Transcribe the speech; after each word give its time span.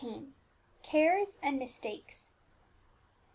CARES 0.81 1.37
AND 1.43 1.59
MISTAKES. 1.59 2.31